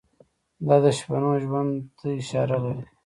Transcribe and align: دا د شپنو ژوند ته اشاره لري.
دا 0.67 0.75
د 0.83 0.85
شپنو 0.97 1.31
ژوند 1.43 1.71
ته 1.97 2.07
اشاره 2.19 2.57
لري. 2.63 2.85